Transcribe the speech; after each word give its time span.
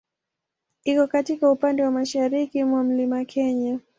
Iko 0.85 1.07
katika 1.07 1.51
upande 1.51 1.83
wa 1.83 1.91
mashariki 1.91 2.63
mwa 2.63 2.83
Mlima 2.83 3.25
Kenya. 3.25 3.79